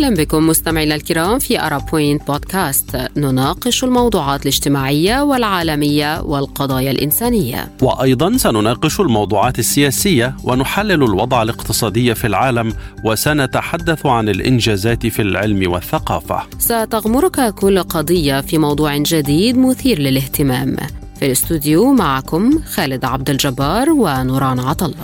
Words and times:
أهلا 0.00 0.16
بكم 0.16 0.46
مستمعينا 0.46 0.94
الكرام 0.94 1.38
في 1.38 1.60
أرا 1.60 1.78
بوينت 1.78 2.26
بودكاست. 2.26 2.96
نناقش 3.16 3.84
الموضوعات 3.84 4.42
الاجتماعية 4.42 5.22
والعالمية 5.22 6.20
والقضايا 6.20 6.90
الإنسانية. 6.90 7.68
وأيضا 7.82 8.36
سنناقش 8.36 9.00
الموضوعات 9.00 9.58
السياسية 9.58 10.36
ونحلل 10.44 11.02
الوضع 11.02 11.42
الاقتصادي 11.42 12.14
في 12.14 12.26
العالم 12.26 12.72
وسنتحدث 13.04 14.06
عن 14.06 14.28
الإنجازات 14.28 15.06
في 15.06 15.22
العلم 15.22 15.70
والثقافة. 15.70 16.42
ستغمرك 16.58 17.54
كل 17.54 17.82
قضية 17.82 18.40
في 18.40 18.58
موضوع 18.58 18.96
جديد 18.96 19.58
مثير 19.58 19.98
للاهتمام. 19.98 20.76
في 21.18 21.26
الاستوديو 21.26 21.92
معكم 21.92 22.62
خالد 22.62 23.04
عبد 23.04 23.30
الجبار 23.30 23.90
ونوران 23.90 24.60
عطله 24.60 24.94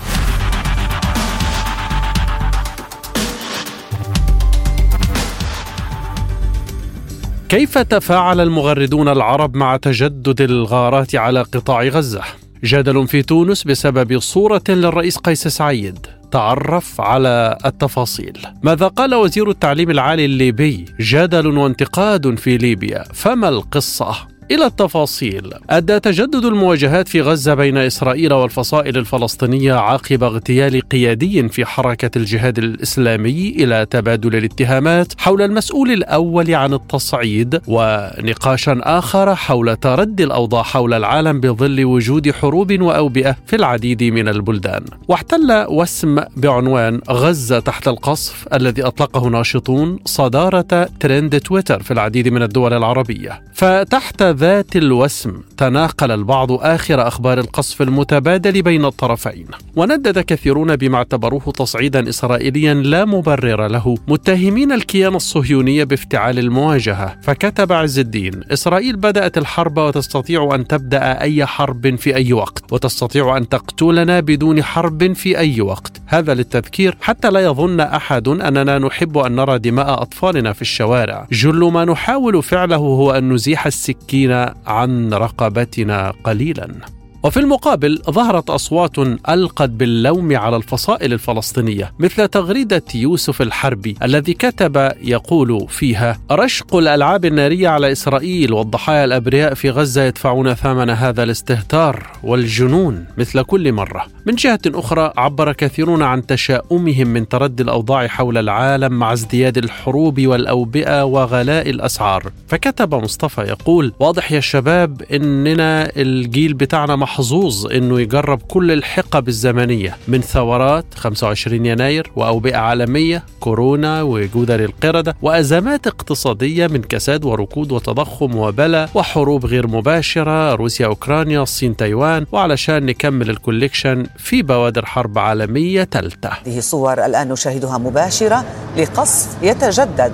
كيف 7.49 7.79
تفاعل 7.79 8.41
المغردون 8.41 9.09
العرب 9.09 9.57
مع 9.57 9.77
تجدد 9.77 10.41
الغارات 10.41 11.15
على 11.15 11.43
قطاع 11.43 11.83
غزة؟ 11.83 12.23
جدل 12.65 13.09
في 13.09 13.23
تونس 13.23 13.65
بسبب 13.65 14.19
صورة 14.19 14.63
للرئيس 14.69 15.19
قيس 15.19 15.49
سعيد. 15.49 16.07
تعرف 16.31 17.01
على 17.01 17.59
التفاصيل. 17.65 18.39
ماذا 18.63 18.89
قال 18.89 19.15
وزير 19.15 19.51
التعليم 19.51 19.91
العالي 19.91 20.25
الليبي؟ 20.25 20.85
جدل 21.01 21.59
وانتقاد 21.59 22.39
في 22.39 22.57
ليبيا. 22.59 23.05
فما 23.15 23.49
القصة؟ 23.49 24.36
إلى 24.51 24.67
التفاصيل. 24.67 25.53
أدى 25.71 26.01
تجدد 26.01 26.45
المواجهات 26.45 27.09
في 27.09 27.21
غزة 27.21 27.55
بين 27.55 27.77
إسرائيل 27.77 28.33
والفصائل 28.33 28.97
الفلسطينية 28.97 29.75
عقب 29.75 30.23
اغتيال 30.25 30.81
قيادي 30.89 31.49
في 31.49 31.65
حركة 31.65 32.11
الجهاد 32.17 32.59
الإسلامي 32.59 33.49
إلى 33.49 33.87
تبادل 33.91 34.37
الاتهامات 34.37 35.13
حول 35.19 35.43
المسؤول 35.43 35.93
الأول 35.93 36.55
عن 36.55 36.75
التصعيد 36.75 37.61
ونقاشا 37.67 38.81
آخر 38.83 39.35
حول 39.35 39.77
تردي 39.77 40.25
الأوضاع 40.25 40.63
حول 40.63 40.95
العالم 40.95 41.41
بظل 41.41 41.85
وجود 41.85 42.31
حروب 42.31 42.81
وأوبئة 42.81 43.37
في 43.47 43.57
العديد 43.57 44.03
من 44.03 44.29
البلدان. 44.29 44.85
واحتل 45.09 45.67
وسم 45.69 46.21
بعنوان 46.37 47.01
غزة 47.11 47.59
تحت 47.59 47.89
القصف 47.89 48.49
الذي 48.55 48.83
أطلقه 48.83 49.29
ناشطون 49.29 49.99
صدارة 50.05 50.89
ترند 51.01 51.41
تويتر 51.41 51.83
في 51.83 51.91
العديد 51.91 52.29
من 52.29 52.43
الدول 52.43 52.73
العربية. 52.73 53.43
فتحت 53.55 54.36
ذات 54.37 54.77
الوسم 54.77 55.41
تناقل 55.57 56.11
البعض 56.11 56.53
آخر 56.53 57.09
أخبار 57.09 57.39
القصف 57.39 57.83
المتبادل 57.83 58.63
بين 58.63 58.85
الطرفين. 58.85 59.47
وندد 59.77 60.19
كثيرون 60.19 60.77
بما 60.77 60.97
اعتبروه 60.97 61.41
تصعيدا 61.41 62.09
إسرائيليا 62.09 62.75
لا 62.75 63.05
مبرر 63.05 63.67
له. 63.67 63.97
متهمين 64.09 64.73
الكيان 64.73 65.15
الصهيوني 65.15 65.85
بافتعال 65.85 66.39
المواجهة. 66.39 67.17
فكتب 67.23 67.73
عز 67.73 67.99
الدين 67.99 68.41
إسرائيل 68.53 68.97
بدأت 68.97 69.39
الحرب 69.39 69.79
وتستطيع 69.79 70.55
أن 70.55 70.67
تبدأ 70.67 71.21
أي 71.21 71.47
حرب 71.47 71.97
في 71.97 72.17
أي 72.17 72.33
وقت 72.33 72.73
وتستطيع 72.73 73.37
أن 73.37 73.49
تقتلنا 73.49 74.21
بدون 74.21 74.63
حرب 74.63 75.13
في 75.13 75.39
أي 75.39 75.61
وقت. 75.61 76.01
هذا 76.07 76.35
للتذكير 76.35 76.97
حتى 77.01 77.31
لا 77.31 77.41
يظن 77.41 77.81
أحد 77.81 78.29
أننا 78.29 78.79
نحب 78.79 79.19
أن 79.19 79.37
نرى 79.37 79.59
دماء 79.59 80.03
أطفالنا 80.03 80.53
في 80.53 80.63
الشوارع. 80.63 81.27
جل 81.33 81.71
ما 81.73 81.85
نحاول 81.85 82.43
فعله 82.43 82.77
هو 82.77 83.13
أن 83.13 83.33
نزيح 83.33 83.67
السكين 83.67 84.26
عن 84.67 85.15
رقبتنا 85.15 86.13
قليلا. 86.25 86.96
وفي 87.23 87.41
المقابل 87.41 88.03
ظهرت 88.11 88.51
أصوات 88.51 88.99
ألقت 89.29 89.71
باللوم 89.71 90.37
على 90.37 90.57
الفصائل 90.57 91.13
الفلسطينية 91.13 91.93
مثل 91.99 92.29
تغريدة 92.29 92.83
يوسف 92.95 93.43
الحربي 93.43 93.97
الذي 94.03 94.35
كتب 94.35 94.93
يقول 95.03 95.67
فيها 95.69 96.19
رشق 96.31 96.77
الألعاب 96.77 97.25
النارية 97.25 97.69
على 97.69 97.93
إسرائيل 97.93 98.53
والضحايا 98.53 99.05
الأبرياء 99.05 99.55
في 99.55 99.71
غزة 99.71 100.03
يدفعون 100.03 100.55
ثمن 100.55 100.91
هذا 100.91 101.23
الاستهتار 101.23 102.07
والجنون 102.23 103.05
مثل 103.19 103.43
كل 103.43 103.73
مرة. 103.73 104.07
من 104.27 104.35
جهة 104.35 104.61
أخرى 104.67 105.13
عبر 105.17 105.53
كثيرون 105.53 106.03
عن 106.03 106.27
تشاؤمهم 106.27 107.07
من 107.07 107.29
تردي 107.29 107.63
الأوضاع 107.63 108.07
حول 108.07 108.39
العالم 108.39 108.93
مع 108.93 109.13
ازدياد 109.13 109.59
الحروب 109.59 110.21
والأوبئة 110.27 111.05
وغلاء 111.05 111.71
الأسعار. 111.71 112.33
فكتب 112.49 112.95
مصطفى 112.95 113.41
يقول 113.41 113.93
واضح 114.01 114.33
يا 114.33 114.41
شباب 114.41 115.03
إننا 115.03 115.91
الجيل 115.97 116.55
بتاعنا 116.55 116.97
محظوظ 117.07 117.67
إنه 117.67 118.01
يجرب 118.01 118.43
كل 118.43 118.73
الحقب 118.73 119.29
الزمنية 119.29 119.97
من 120.09 120.21
ثورات 120.21 120.85
25 120.95 121.67
يناير 121.67 122.11
وأوبئة 122.17 122.57
عالمية 122.57 123.23
كورونا 123.41 124.03
وجدر 124.03 124.65
القردة 124.65 125.17
وأزمات 125.23 125.87
اقتصادية 125.87 126.67
من 126.67 126.83
كساد 126.83 127.25
وركود 127.25 127.73
وتضخم 127.73 128.37
وبلاء 128.37 128.91
وحروب 128.95 129.47
غير 129.47 129.67
مباشرة 129.67 130.55
روسيا 130.55 130.87
أوكرانيا 130.87 131.43
الصين 131.43 131.77
تايوان 131.77 132.27
وعلشان 132.33 132.87
نكمل 132.87 133.31
ال 133.31 133.38
collection 133.38 134.07
في 134.19 134.43
بوادر 134.43 134.87
حرب 134.87 135.19
عالمية 135.19 135.85
ثالثه 135.85 136.31
هذه 136.47 136.61
صور 136.61 137.07
الآن 137.07 137.29
نشاهدها 137.29 137.79
مباشرة 137.79 138.45
لقصف 138.77 139.37
يتجدد 139.43 140.13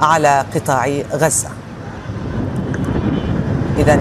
على 0.00 0.44
قطاع 0.54 0.88
غزة. 1.12 1.67
إذا 3.78 3.98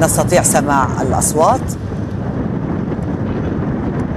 نستطيع 0.00 0.42
سماع 0.42 0.86
الأصوات 1.00 1.60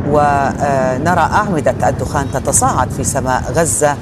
ونرى 0.10 1.20
أعمدة 1.20 1.90
الدخان 1.90 2.26
تتصاعد 2.34 2.90
في 2.90 3.04
سماء 3.04 3.44
غزة 3.56 3.96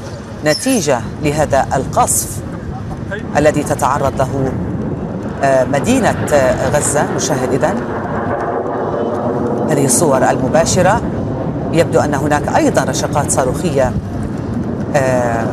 نتيجة 0.45 0.99
لهذا 1.23 1.65
القصف 1.75 2.27
الذي 3.37 3.63
تتعرض 3.63 4.17
له 4.19 4.51
آه، 5.43 5.63
مدينة 5.63 6.15
غزة. 6.73 7.05
نشاهد 7.15 7.53
إذن 7.53 7.75
هذه 9.71 9.85
الصور 9.85 10.29
المباشرة. 10.29 11.01
يبدو 11.73 11.99
أن 11.99 12.13
هناك 12.13 12.55
أيضا 12.55 12.83
رشقات 12.83 13.31
صاروخية 13.31 13.91
آه، 14.95 15.45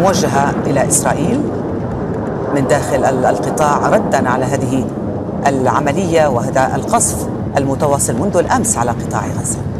موجهة 0.00 0.54
إلى 0.66 0.88
إسرائيل. 0.88 1.40
من 2.54 2.66
داخل 2.68 3.04
القطاع 3.04 3.88
ردا 3.88 4.28
على 4.28 4.44
هذه 4.44 4.84
العملية 5.46 6.26
وهذا 6.26 6.76
القصف 6.76 7.26
المتواصل 7.56 8.14
منذ 8.14 8.36
الأمس 8.36 8.78
على 8.78 8.90
قطاع 8.90 9.22
غزة. 9.40 9.73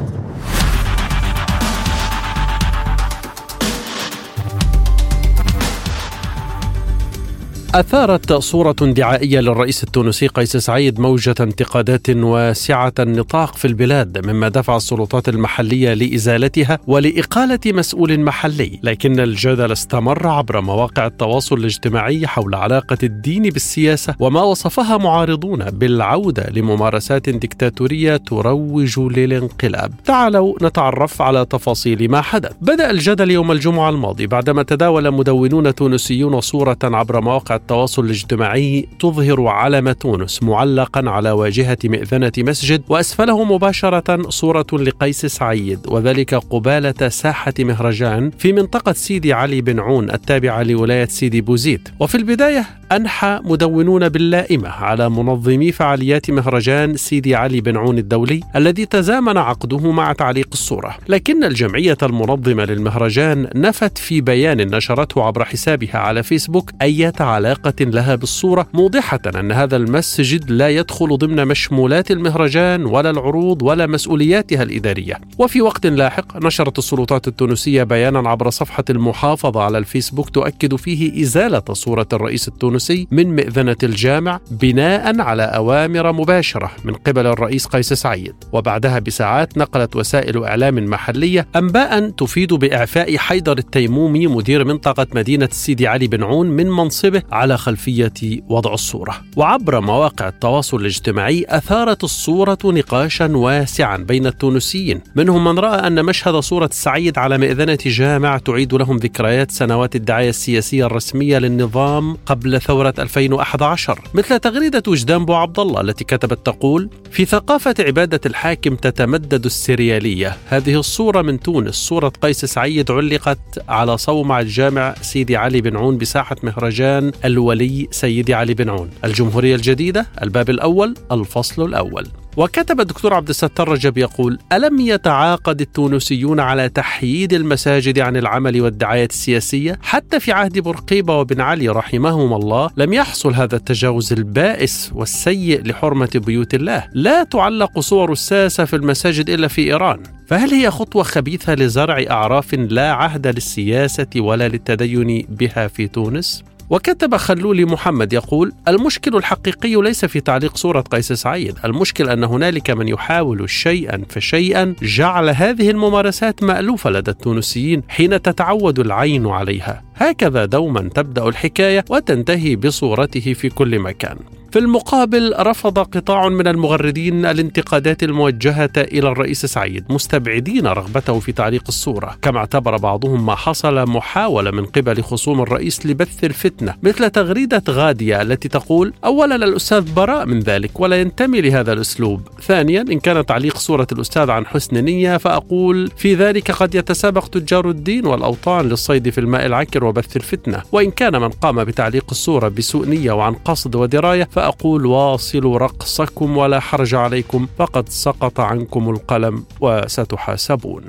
أثارت 7.75 8.33
صورة 8.33 8.77
دعائية 8.81 9.41
للرئيس 9.41 9.85
التونسي 9.85 10.27
قيس 10.27 10.57
سعيد 10.57 11.01
موجة 11.01 11.35
انتقادات 11.41 12.11
واسعة 12.11 12.93
النطاق 12.99 13.57
في 13.57 13.65
البلاد 13.65 14.27
مما 14.27 14.49
دفع 14.49 14.77
السلطات 14.77 15.29
المحلية 15.29 15.95
لإزالتها 15.95 16.79
ولإقالة 16.87 17.59
مسؤول 17.67 18.21
محلي 18.21 18.81
لكن 18.83 19.21
الجدل 19.21 19.73
استمر 19.73 20.27
عبر 20.27 20.61
مواقع 20.61 21.07
التواصل 21.07 21.57
الاجتماعي 21.57 22.27
حول 22.27 22.55
علاقة 22.55 22.99
الدين 23.03 23.43
بالسياسة 23.43 24.15
وما 24.21 24.43
وصفها 24.43 24.97
معارضون 24.97 25.65
بالعودة 25.65 26.51
لممارسات 26.51 27.29
ديكتاتورية 27.29 28.17
تروج 28.17 29.01
للانقلاب. 29.01 29.93
تعالوا 30.05 30.55
نتعرف 30.63 31.23
على 31.23 31.45
تفاصيل 31.45 32.11
ما 32.11 32.21
حدث. 32.21 32.53
بدأ 32.61 32.91
الجدل 32.91 33.31
يوم 33.31 33.53
الجمعة 33.53 33.91
الماضي 33.91 34.27
بعدما 34.27 34.63
تداول 34.63 35.11
مدونون 35.11 35.75
تونسيون 35.75 36.41
صورة 36.41 36.79
عبر 36.85 37.21
مواقع 37.21 37.64
التواصل 37.65 38.05
الاجتماعي 38.05 38.89
تظهر 39.01 39.47
علم 39.47 39.93
تونس 39.93 40.43
معلقا 40.43 41.11
على 41.11 41.31
واجهة 41.31 41.79
مئذنة 41.85 42.33
مسجد 42.39 42.83
وأسفله 42.89 43.45
مباشرة 43.45 44.31
صورة 44.31 44.67
لقيس 44.73 45.27
سعيد 45.27 45.81
وذلك 45.89 46.35
قبالة 46.35 47.09
ساحة 47.09 47.55
مهرجان 47.59 48.31
في 48.39 48.53
منطقة 48.53 48.93
سيدي 48.93 49.33
علي 49.33 49.61
بن 49.61 49.81
عون 49.81 50.11
التابعة 50.11 50.63
لولاية 50.63 51.05
سيدي 51.07 51.41
بوزيد. 51.41 51.89
وفي 52.01 52.15
البداية 52.15 52.67
أنحى 52.97 53.41
مدونون 53.45 54.09
باللائمة 54.09 54.69
على 54.69 55.11
منظمي 55.11 55.73
فعاليات 55.73 56.31
مهرجان 56.31 56.97
سيدي 56.97 57.35
علي 57.35 57.61
بن 57.61 57.77
عون 57.77 57.99
الدولي 57.99 58.41
الذي 58.57 58.87
تزامن 58.87 59.37
عقده 59.37 59.91
مع 59.91 60.13
تعليق 60.13 60.49
الصورة. 60.53 60.97
لكن 61.09 61.45
الجمعية 61.45 61.97
المنظمة 62.03 62.65
للمهرجان 62.65 63.49
نفت 63.55 63.99
في 63.99 64.21
بيان 64.21 64.77
نشرته 64.77 65.23
عبر 65.23 65.45
حسابها 65.45 65.97
على 65.97 66.23
فيسبوك 66.23 66.71
أي 66.83 67.13
علاقة 67.21 67.85
لها 67.85 68.15
بالصورة 68.15 68.67
موضحة 68.75 69.21
أن 69.41 69.53
هذا 69.53 69.77
المسجد 69.77 70.51
لا 70.51 70.69
يدخل 70.69 71.19
ضمن 71.19 71.49
مشمولات 71.49 72.11
المهرجان 72.11 72.85
ولا 72.85 73.11
العروض 73.11 73.63
ولا 73.63 73.87
مسؤولياتها 73.87 74.63
الإدارية. 74.63 75.21
وفي 75.39 75.63
وقت 75.63 75.87
لاحق 75.87 76.45
نشرت 76.45 76.79
السلطات 76.79 77.29
التونسية 77.29 77.83
بيانا 77.83 78.29
عبر 78.31 78.51
صفحة 78.51 78.85
المحافظة 78.91 79.63
على 79.63 79.79
الفيسبوك 79.79 80.29
تؤكد 80.29 80.75
فيه 80.77 81.23
إزالة 81.23 81.63
صورة 81.73 82.09
الرئيس 82.13 82.49
التونسي 82.49 82.84
التونسي 82.91 83.09
من 83.11 83.37
مئذنة 83.37 83.77
الجامع 83.83 84.41
بناء 84.51 85.21
على 85.21 85.43
أوامر 85.43 86.13
مباشرة 86.13 86.71
من 86.85 86.95
قبل 86.95 87.27
الرئيس 87.27 87.67
قيس 87.67 87.93
سعيد. 87.93 88.35
وبعدها 88.53 88.99
بساعات 88.99 89.59
نقلت 89.59 89.97
وسائل 89.97 90.45
إعلام 90.45 90.75
محلية 90.75 91.49
أنباء 91.57 92.11
تفيد 92.11 92.55
بإعفاء 92.55 93.17
حيدر 93.17 93.59
التيمومي 93.59 94.27
مدير 94.27 94.65
منطقة 94.65 95.07
مدينة 95.15 95.45
السيدي 95.45 95.87
علي 95.87 96.07
بن 96.07 96.23
عون 96.23 96.47
من 96.47 96.71
منصبه 96.71 97.23
على 97.33 97.59
خلفية 97.59 98.13
وضع 98.49 98.75
الصورة. 98.75 99.15
وعبر 99.37 99.81
مواقع 99.81 100.29
التواصل 100.29 100.81
الاجتماعي 100.81 101.47
أثارت 101.49 102.05
الصورة 102.05 102.59
نقاشا 102.65 103.37
واسعا 103.37 103.97
بين 103.97 104.27
التونسيين. 104.27 105.01
منهم 105.17 105.45
من 105.45 105.59
رأى 105.59 105.87
أن 105.87 106.05
مشهد 106.05 106.35
صورة 106.35 106.67
السعيد 106.67 107.19
على 107.19 107.39
مئذنة 107.39 107.79
جامع 107.87 108.39
تعيد 108.39 108.75
لهم 108.75 108.97
ذكريات 108.97 109.51
سنوات 109.51 109.97
الدعاية 109.97 110.29
السياسية 110.29 110.87
الرسمية 110.87 111.39
للنظام 111.39 112.17
قبل 112.27 112.61
ثورة 112.67 112.95
2011 112.99 114.01
مثل 114.15 114.39
تغريدة 114.39 114.83
وجدان 114.89 115.25
بو 115.25 115.35
عبد 115.35 115.59
الله 115.59 115.81
التي 115.81 116.05
كتبت 116.05 116.47
تقول 116.47 116.91
في 117.11 117.25
ثقافة 117.25 117.75
عبادة 117.81 118.21
الحاكم 118.27 118.77
تتمدد 118.77 119.45
السريالية. 119.45 120.37
هذه 120.49 120.79
الصورة 120.79 121.23
من 121.23 121.41
تونس 121.41 121.75
صورة 121.75 122.13
قيس 122.23 122.45
سعيد 122.45 122.91
علقت 122.91 123.39
على 123.69 123.99
صومعة 123.99 124.43
جامع 124.43 124.95
سيدي 125.03 125.37
علي 125.37 125.61
بن 125.61 125.77
عون 125.77 125.99
بساحة 125.99 126.37
مهرجان 126.43 127.13
الولي 127.25 127.89
سيدي 127.91 128.35
علي 128.35 128.55
بن 128.55 128.69
عون. 128.69 128.91
الجمهورية 129.05 129.55
الجديدة 129.55 130.07
الباب 130.23 130.51
الأول 130.51 130.95
الفصل 131.13 131.65
الأول. 131.65 132.07
وكتب 132.37 132.81
الدكتور 132.81 133.15
عبد 133.15 133.29
الستار 133.29 133.69
رجب 133.69 133.99
يقول 133.99 134.39
ألم 134.53 134.81
يتعاقد 134.81 135.61
التونسيون 135.61 136.41
على 136.41 136.69
تحييد 136.69 137.33
المساجد 137.33 137.99
عن 137.99 138.17
العمل 138.17 138.61
والدعاية 138.61 139.05
السياسية؟ 139.07 139.79
حتى 139.83 140.21
في 140.21 140.33
عهد 140.33 140.59
بورقيبة 140.59 141.19
وبن 141.19 141.41
علي 141.41 141.69
رحمهما 141.69 142.37
الله 142.37 142.71
لم 142.77 142.93
يحصل 142.93 143.35
هذا 143.35 143.57
التجاوز 143.57 144.13
البائس 144.13 144.91
والسيء 144.95 145.63
لحرمة 145.67 146.11
بيوت 146.15 146.55
الله. 146.55 146.89
لا 146.93 147.25
تعلق 147.25 147.81
صور 147.81 148.13
الساسة 148.13 148.65
في 148.65 148.77
المساجد 148.77 149.31
إلا 149.31 149.49
في 149.49 149.63
إيران. 149.63 150.03
فهل 150.27 150.51
هي 150.55 150.71
خطوة 150.71 151.03
خبيثة 151.03 151.55
لزرع 151.55 152.05
أعراف 152.11 152.55
لا 152.55 152.93
عهد 152.93 153.27
للسياسة 153.27 154.07
ولا 154.17 154.49
للتدين 154.49 155.27
بها 155.29 155.67
في 155.67 155.89
تونس؟ 155.89 156.45
وكتب 156.71 157.17
خلولي 157.17 157.65
محمد 157.65 158.13
يقول 158.13 158.53
المشكل 158.69 159.17
الحقيقي 159.17 159.75
ليس 159.75 160.05
في 160.05 160.21
تعليق 160.21 160.57
صورة 160.57 160.81
قيس 160.81 161.13
سعيد. 161.13 161.59
المشكل 161.65 162.09
أن 162.09 162.25
هنالك 162.25 162.71
من 162.71 162.89
يحاول 162.89 163.51
شيئا 163.51 164.03
فشيئا 164.09 164.75
جعل 164.83 165.29
هذه 165.29 165.71
الممارسات 165.71 166.43
مألوفة 166.43 166.91
لدى 166.91 167.11
التونسيين 167.11 167.83
حين 167.89 168.23
تتعود 168.23 168.79
العين 168.79 169.27
عليها. 169.27 169.83
هكذا 169.97 170.45
دوما 170.45 170.81
تبدأ 170.81 171.29
الحكاية 171.29 171.85
وتنتهي 171.91 172.57
بصورته 172.57 173.33
في 173.33 173.49
كل 173.49 173.79
مكان. 173.79 174.17
في 174.55 174.61
المقابل 174.61 175.35
رفض 175.39 175.79
قطاع 175.79 176.29
من 176.29 176.47
المغردين 176.47 177.27
الانتقادات 177.27 178.03
الموجهة 178.03 178.71
إلى 178.77 179.09
الرئيس 179.09 179.47
سعيد 179.47 179.85
مستبعدين 179.91 180.67
رغبته 180.67 181.19
في 181.19 181.33
تعليق 181.33 181.63
الصورة. 181.69 182.17
كما 182.23 182.39
اعتبر 182.39 182.77
بعضهم 182.77 183.27
ما 183.27 183.35
حصل 183.35 183.89
محاولة 183.89 184.51
من 184.51 184.67
قبل 184.67 185.03
خصوم 185.03 185.43
الرئيس 185.43 185.87
لبث 185.87 186.25
الفتنة 186.25 186.75
مثل 186.83 187.11
تغريدة 187.11 187.63
غادية 187.69 188.23
التي 188.23 188.49
تقول 188.49 188.93
أولا 189.05 189.35
الأستاذ 189.35 189.95
براء 189.95 190.27
من 190.27 190.41
ذلك 190.41 190.81
ولا 190.81 191.01
ينتمي 191.01 191.41
لهذا 191.41 191.73
الأسلوب. 191.73 192.29
ثانيا 192.43 192.81
إن 192.81 193.01
كان 193.01 193.27
تعليق 193.27 193.57
صورة 193.57 193.87
الأستاذ 193.93 194.31
عن 194.31 194.47
حسن 194.47 194.85
نية 194.85 195.17
فأقول 195.17 195.91
في 195.97 196.15
ذلك 196.15 196.51
قد 196.51 196.75
يتسابق 196.75 197.27
تجار 197.27 197.71
الدين 197.71 198.07
والأوطان 198.07 198.69
للصيد 198.69 199.11
في 199.11 199.19
الماء 199.19 199.47
العكر 199.47 199.85
وبث 199.85 200.17
الفتنة. 200.17 200.63
وإن 200.73 200.91
كان 200.91 201.21
من 201.21 201.29
قام 201.29 201.65
بتعليق 201.65 202.05
الصورة 202.11 202.49
بسوء 202.49 202.87
نية 202.87 203.13
وعن 203.13 203.35
قصد 203.35 203.77
ودراية 203.77 204.29
فأقول 204.45 204.87
واصلوا 204.87 205.59
رقصكم 205.59 206.37
ولا 206.37 206.61
حرج 206.61 206.95
عليكم 206.95 207.47
فقد 207.59 207.89
سقط 207.89 208.41
عنكم 208.41 208.91
القلم 208.91 209.45
وستحاسبون. 209.61 210.83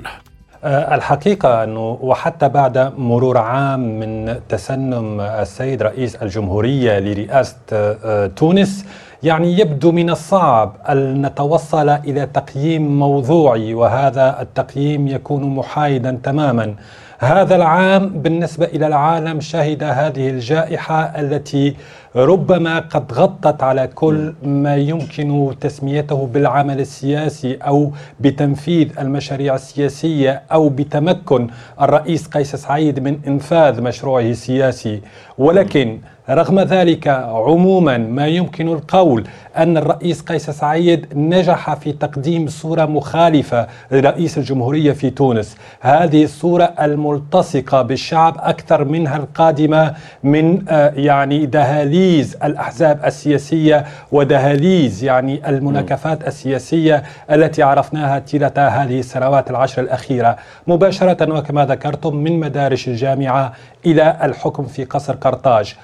آه، 0.64 0.94
الحقيقة 0.94 1.64
أنه 1.64 1.98
وحتى 2.00 2.48
بعد 2.48 2.92
مرور 2.98 3.38
عام 3.38 3.80
من 4.00 4.40
تسنم 4.48 5.20
السيد 5.20 5.82
رئيس 5.82 6.16
الجمهورية 6.16 6.98
لرئاسة 6.98 7.56
آه، 7.72 8.26
تونس 8.26 8.84
يعني 9.22 9.58
يبدو 9.58 9.92
من 9.92 10.10
الصعب 10.10 10.76
أن 10.88 11.26
نتوصل 11.26 11.88
إلى 11.88 12.26
تقييم 12.26 12.98
موضوعي 12.98 13.74
وهذا 13.74 14.42
التقييم 14.42 15.08
يكون 15.08 15.42
محايدا 15.44 16.20
تماما. 16.22 16.74
هذا 17.18 17.56
العام 17.56 18.08
بالنسبة 18.08 18.66
إلى 18.66 18.86
العالم 18.86 19.40
شهد 19.40 19.82
هذه 19.82 20.30
الجائحة 20.30 21.00
التي 21.20 21.76
ربما 22.16 22.78
قد 22.78 23.12
غطت 23.12 23.62
على 23.62 23.86
كل 23.86 24.34
ما 24.42 24.76
يمكن 24.76 25.54
تسميته 25.60 26.26
بالعمل 26.26 26.80
السياسي 26.80 27.54
أو 27.54 27.92
بتنفيذ 28.20 28.98
المشاريع 28.98 29.54
السياسية 29.54 30.42
أو 30.52 30.68
بتمكن 30.68 31.48
الرئيس 31.80 32.26
قيس 32.28 32.56
سعيد 32.56 33.00
من 33.00 33.18
إنفاذ 33.26 33.82
مشروعه 33.82 34.20
السياسي. 34.22 35.00
ولكن 35.38 35.98
رغم 36.30 36.60
ذلك 36.60 37.08
عموما 37.08 37.98
ما 37.98 38.26
يمكن 38.26 38.68
القول 38.68 39.24
أن 39.58 39.76
الرئيس 39.76 40.22
قيس 40.22 40.50
سعيد 40.50 41.06
نجح 41.14 41.74
في 41.74 41.92
تقديم 41.92 42.48
صورة 42.48 42.84
مخالفة 42.84 43.66
لرئيس 43.90 44.38
الجمهورية 44.38 44.92
في 44.92 45.10
تونس، 45.10 45.56
هذه 45.80 46.24
الصورة 46.24 46.64
الملتصقة 46.80 47.82
بالشعب 47.82 48.36
أكثر 48.38 48.84
منها 48.84 49.16
القادمة 49.16 49.94
من 50.22 50.68
آه، 50.68 50.92
يعني 50.96 51.46
دهاليز 51.46 52.36
الأحزاب 52.44 53.04
السياسية 53.04 53.84
ودهاليز 54.12 55.04
يعني 55.04 55.48
المناكفات 55.48 56.28
السياسية 56.28 57.02
التي 57.30 57.62
عرفناها 57.62 58.18
طيله 58.18 58.52
هذه 58.56 58.98
السنوات 58.98 59.50
العشر 59.50 59.82
الأخيرة، 59.82 60.36
مباشرة 60.66 61.38
وكما 61.38 61.66
ذكرتم 61.66 62.16
من 62.16 62.40
مدارس 62.40 62.88
الجامعة 62.88 63.52
إلى 63.86 64.16
الحكم 64.22 64.64
في 64.66 64.84
قصر 64.84 65.14
قرطاج. 65.14 65.76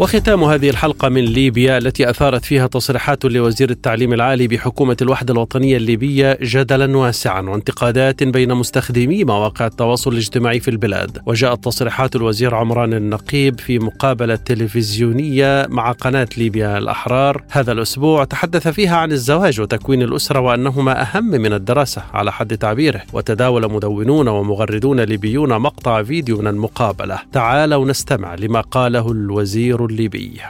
وختام 0.00 0.44
هذه 0.44 0.70
الحلقة 0.70 1.08
من 1.08 1.24
ليبيا 1.24 1.78
التي 1.78 2.10
أثارت 2.10 2.44
فيها 2.44 2.66
تصريحات 2.66 3.24
لوزير 3.24 3.70
التعليم 3.70 4.12
العالي 4.12 4.48
بحكومة 4.48 4.96
الوحدة 5.02 5.34
الوطنية 5.34 5.76
الليبية 5.76 6.38
جدلا 6.42 6.96
واسعا 6.96 7.40
وانتقادات 7.40 8.22
بين 8.22 8.54
مستخدمي 8.54 9.24
مواقع 9.24 9.66
التواصل 9.66 10.12
الاجتماعي 10.12 10.60
في 10.60 10.68
البلاد. 10.68 11.18
وجاءت 11.26 11.64
تصريحات 11.64 12.16
الوزير 12.16 12.54
عمران 12.54 12.94
النقيب 12.94 13.60
في 13.60 13.78
مقابلة 13.78 14.36
تلفزيونية 14.36 15.66
مع 15.70 15.92
قناة 15.92 16.28
ليبيا 16.36 16.78
الأحرار. 16.78 17.42
هذا 17.50 17.72
الأسبوع 17.72 18.24
تحدث 18.24 18.68
فيها 18.68 18.96
عن 18.96 19.12
الزواج 19.12 19.60
وتكوين 19.60 20.02
الأسرة 20.02 20.40
وأنهما 20.40 21.02
أهم 21.02 21.24
من 21.24 21.52
الدراسة 21.52 22.02
على 22.12 22.32
حد 22.32 22.58
تعبيره. 22.58 23.02
وتداول 23.12 23.72
مدونون 23.72 24.28
ومغردون 24.28 25.00
ليبيون 25.00 25.58
مقطع 25.58 26.02
فيديو 26.02 26.38
من 26.38 26.46
المقابلة. 26.46 27.18
تعالوا 27.32 27.86
نستمع 27.86 28.34
لما 28.34 28.60
قاله 28.60 29.12
الوزير 29.12 29.89
الليبي. 29.90 30.40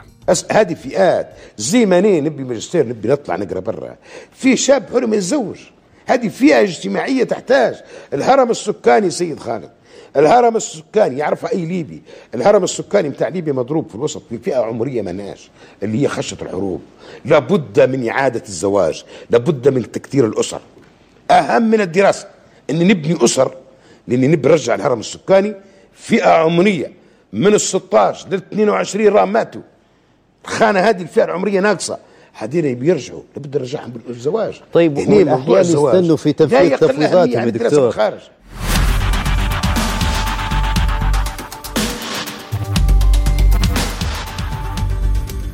هذه 0.50 0.74
فئات 0.74 1.28
ما 1.74 2.00
نبي 2.00 2.44
ماجستير 2.44 2.88
نبي 2.88 3.08
نطلع 3.08 3.36
نقرأ 3.36 3.60
برا. 3.60 3.96
في 4.32 4.56
شاب 4.56 4.84
حلم 4.92 5.14
يتزوج. 5.14 5.58
هذه 6.06 6.28
فئة 6.28 6.60
اجتماعية 6.60 7.24
تحتاج. 7.24 7.74
الهرم 8.14 8.50
السكاني 8.50 9.10
سيد 9.10 9.38
خالد. 9.38 9.70
الهرم 10.16 10.56
السكاني 10.56 11.18
يعرفها 11.18 11.52
أي 11.52 11.66
ليبي. 11.66 12.02
الهرم 12.34 12.64
السكاني 12.64 13.08
بتاع 13.08 13.28
ليبيا 13.28 13.52
مضروب 13.52 13.88
في 13.88 13.94
الوسط. 13.94 14.22
في 14.28 14.38
فئة 14.38 14.56
عمرية 14.56 15.02
مناش 15.02 15.50
اللي 15.82 16.02
هي 16.02 16.08
خشيه 16.08 16.36
الحروب. 16.42 16.82
لابد 17.24 17.80
من 17.80 18.08
إعادة 18.08 18.42
الزواج. 18.48 19.04
لابد 19.30 19.68
من 19.68 19.92
تكثير 19.92 20.26
الأسر. 20.26 20.60
أهم 21.30 21.62
من 21.62 21.80
الدراسة. 21.80 22.26
إن 22.70 22.88
نبني 22.88 23.24
أسر. 23.24 23.54
لأن 24.08 24.30
نبي 24.30 24.48
نرجع 24.48 24.74
الهرم 24.74 25.00
السكاني. 25.00 25.54
فئة 25.94 26.28
عمرية. 26.28 26.99
من 27.32 27.54
ال 27.54 27.60
16 27.60 28.28
لل 28.28 28.42
22 28.52 29.08
راه 29.08 29.24
ماتوا. 29.24 29.62
الخانه 30.44 30.80
هذه 30.80 31.02
الفئة 31.02 31.24
العمرية 31.24 31.60
ناقصة. 31.60 31.98
هذين 32.32 32.74
بيرجعوا 32.74 33.22
لابد 33.36 33.56
نرجعهم 33.56 33.92
بالزواج. 34.08 34.60
طيب 34.72 34.98
والأحياء 34.98 35.60
يستنوا 35.60 36.16
في 36.16 36.32
تنفيذ 36.32 36.76
تفويضاتهم 36.76 37.44
يا 37.44 37.50
دكتور؟ 37.50 38.18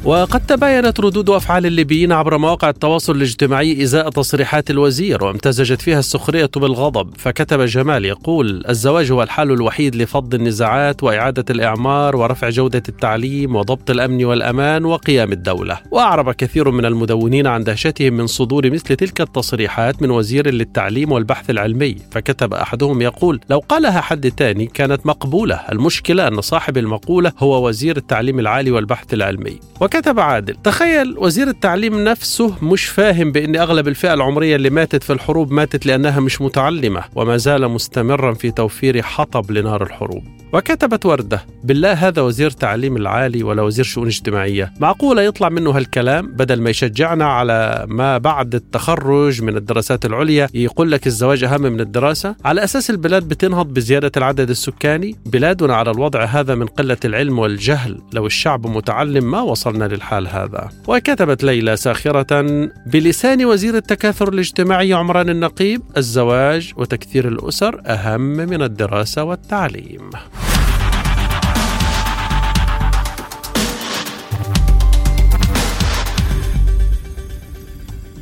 وقد 0.07 0.47
تباينت 0.47 1.01
ردود 1.01 1.31
أفعال 1.31 1.67
الليبيين 1.67 2.13
عبر 2.13 2.39
مواقع 2.39 2.69
التواصل 2.69 3.17
الاجتماعي 3.17 3.83
إزاء 3.83 4.11
تصريحات 4.11 4.71
الوزير 4.71 5.25
وامتزجت 5.25 5.83
فيها 5.83 5.99
السخرية 5.99 6.51
بالغضب. 6.57 7.17
فكتب 7.17 7.61
جمال 7.61 8.05
يقول 8.05 8.65
الزواج 8.69 9.13
هو 9.13 9.23
الحل 9.23 9.53
الوحيد 9.53 9.97
لفض 9.97 10.35
النزاعات 10.35 11.03
وإعادة 11.03 11.45
الإعمار 11.51 12.17
ورفع 12.17 12.49
جودة 12.49 12.83
التعليم 12.89 13.57
وضبط 13.57 13.91
الأمن 13.91 14.25
والأمان 14.25 14.85
وقيام 14.85 15.33
الدولة. 15.33 15.79
وأعرب 15.91 16.31
كثير 16.31 16.71
من 16.71 16.85
المدونين 16.85 17.47
عن 17.47 17.65
دهشتهم 17.65 18.13
من 18.13 18.27
صدور 18.27 18.71
مثل 18.71 18.97
تلك 18.97 19.21
التصريحات 19.21 20.03
من 20.03 20.11
وزير 20.11 20.51
للتعليم 20.51 21.13
والبحث 21.13 21.51
العلمي. 21.51 21.97
فكتب 22.11 22.55
أحدهم 22.55 23.03
يقول 23.03 23.41
لو 23.51 23.59
قالها 23.59 24.01
حد 24.01 24.31
تاني 24.31 24.67
كانت 24.67 25.07
مقبولة. 25.07 25.61
المشكلة 25.73 26.29
أن 26.29 26.41
صاحب 26.41 26.79
المقولة 26.79 27.33
هو 27.39 27.69
وزير 27.69 27.97
التعليم 27.97 28.39
العالي 28.39 28.71
والبحث 28.71 29.15
العلمي. 29.15 29.61
وكتب 29.81 29.96
عادل 30.19 30.55
تخيل 30.65 31.19
وزير 31.19 31.49
التعليم 31.49 32.05
نفسه 32.05 32.65
مش 32.65 32.85
فاهم 32.85 33.33
بأن 33.33 33.57
أغلب 33.57 33.89
الفئة 33.89 34.15
العمرية 34.15 34.57
اللي 34.57 34.71
ماتت 34.71 35.03
في 35.03 35.13
الحروب 35.13 35.53
ماتت 35.53 35.87
لأنها 35.87 36.21
مش 36.21 36.41
متعلمة 36.41 37.05
وما 37.15 37.37
زال 37.37 37.69
مستمرا 37.69 38.35
في 38.35 38.51
توفير 38.51 39.03
حطب 39.03 39.51
لنار 39.51 39.83
الحروب. 39.83 40.25
وكتبت 40.57 41.07
وردة 41.07 41.45
بالله 41.65 41.93
هذا 41.93 42.23
وزير 42.23 42.51
تعليم 42.51 42.97
العالي 42.97 43.43
ولا 43.43 43.63
وزير 43.63 43.85
شؤون 43.85 44.07
اجتماعية. 44.07 44.73
معقولة 44.81 45.23
يطلع 45.23 45.49
منه 45.49 45.71
هالكلام 45.71 46.27
بدل 46.27 46.61
ما 46.61 46.71
يشجعنا 46.71 47.25
على 47.25 47.85
ما 47.89 48.19
بعد 48.19 48.55
التخرج 48.55 49.43
من 49.43 49.57
الدراسات 49.57 50.07
العليا؟ 50.07 50.49
يقول 50.55 50.93
لك 50.93 51.07
الزواج 51.07 51.45
أهم 51.45 51.63
من 51.63 51.81
الدراسة؟ 51.81 52.37
على 52.45 52.65
أساس 52.65 52.91
البلاد 52.91 53.29
بتنهض 53.29 53.67
بزيادة 53.67 54.13
العدد 54.17 54.51
السكاني 54.51 55.17
بلادنا 55.27 55.75
على 55.77 55.91
الوضع 55.91 56.25
هذا 56.25 56.55
من 56.55 56.67
قلة 56.67 56.97
العلم 57.05 57.39
والجهل. 57.39 58.01
لو 58.13 58.27
الشعب 58.27 58.67
متعلم 58.67 59.31
ما 59.31 59.41
وصلنا 59.41 59.85
للحال 59.85 60.29
هذا. 60.29 60.69
وكتبت 60.89 61.45
ليلى 61.45 61.77
ساخرة 61.77 62.43
بلسان 62.87 63.45
وزير 63.45 63.77
التكاثر 63.77 64.29
الاجتماعي 64.29 64.93
عمران 64.93 65.29
النقيب 65.29 65.83
الزواج 65.97 66.73
وتكثير 66.77 67.29
الأسر 67.29 67.81
أهم 67.87 68.21
من 68.21 68.63
الدراسة 68.63 69.25
والتعليم. 69.25 70.11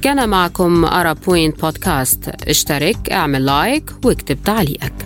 كان 0.05 0.29
معكم 0.29 0.85
أرا 0.85 1.13
بوينت 1.13 1.61
بودكاست 1.61 2.29
اشترك 2.29 3.11
اعمل 3.13 3.47
لايك 3.47 3.91
واكتب 4.05 4.39
تعليقك. 4.45 5.04